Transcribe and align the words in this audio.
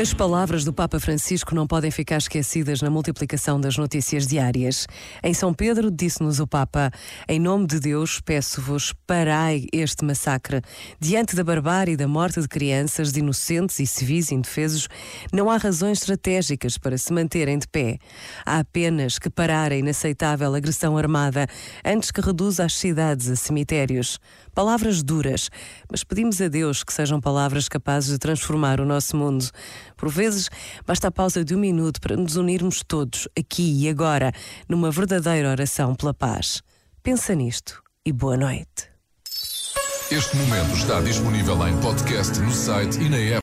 As 0.00 0.14
palavras 0.14 0.64
do 0.64 0.72
Papa 0.72 0.98
Francisco 0.98 1.54
não 1.54 1.66
podem 1.66 1.90
ficar 1.90 2.16
esquecidas 2.16 2.80
na 2.80 2.88
multiplicação 2.88 3.60
das 3.60 3.76
notícias 3.76 4.26
diárias. 4.26 4.86
Em 5.22 5.34
São 5.34 5.52
Pedro, 5.52 5.90
disse-nos 5.90 6.40
o 6.40 6.46
Papa: 6.46 6.90
Em 7.28 7.38
nome 7.38 7.66
de 7.66 7.78
Deus, 7.78 8.18
peço-vos, 8.18 8.94
parai 9.06 9.66
este 9.70 10.02
massacre. 10.02 10.62
Diante 10.98 11.36
da 11.36 11.44
barbárie 11.44 11.92
e 11.92 11.96
da 11.98 12.08
morte 12.08 12.40
de 12.40 12.48
crianças, 12.48 13.12
de 13.12 13.20
inocentes 13.20 13.78
e 13.78 13.86
civis 13.86 14.32
indefesos, 14.32 14.88
não 15.30 15.50
há 15.50 15.58
razões 15.58 15.98
estratégicas 15.98 16.78
para 16.78 16.96
se 16.96 17.12
manterem 17.12 17.58
de 17.58 17.68
pé. 17.68 17.98
Há 18.46 18.60
apenas 18.60 19.18
que 19.18 19.28
parar 19.28 19.70
a 19.70 19.76
inaceitável 19.76 20.54
agressão 20.54 20.96
armada 20.96 21.46
antes 21.84 22.10
que 22.10 22.22
reduza 22.22 22.64
as 22.64 22.72
cidades 22.72 23.28
a 23.28 23.36
cemitérios. 23.36 24.18
Palavras 24.54 25.02
duras, 25.02 25.50
mas 25.90 26.02
pedimos 26.02 26.40
a 26.40 26.48
Deus 26.48 26.82
que 26.82 26.92
sejam 26.92 27.20
palavras 27.20 27.68
capazes 27.68 28.10
de 28.10 28.18
transformar 28.18 28.80
o 28.80 28.86
nosso 28.86 29.14
mundo. 29.14 29.44
Por 30.00 30.08
vezes, 30.08 30.48
basta 30.86 31.08
a 31.08 31.10
pausa 31.10 31.44
de 31.44 31.54
um 31.54 31.58
minuto 31.58 32.00
para 32.00 32.16
nos 32.16 32.36
unirmos 32.36 32.82
todos, 32.82 33.28
aqui 33.38 33.84
e 33.84 33.86
agora, 33.86 34.32
numa 34.66 34.90
verdadeira 34.90 35.50
oração 35.50 35.94
pela 35.94 36.14
paz. 36.14 36.62
Pensa 37.02 37.34
nisto 37.34 37.82
e 38.02 38.10
boa 38.10 38.34
noite. 38.34 38.88
Este 40.10 40.36
momento 40.38 40.74
está 40.74 41.02
disponível 41.02 41.68
em 41.68 41.78
podcast 41.82 42.40
no 42.40 42.50
site 42.50 42.98
e 42.98 43.10
na 43.10 43.18
app. 43.18 43.38